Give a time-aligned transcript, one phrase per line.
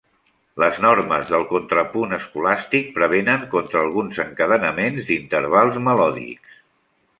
[0.61, 6.61] Les normes del contrapunt escolàstic prevenen contra alguns encadenaments d'intervals melòdics.